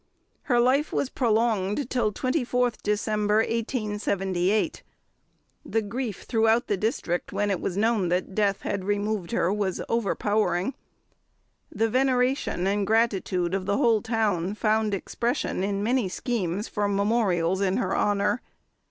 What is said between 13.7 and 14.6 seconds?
whole town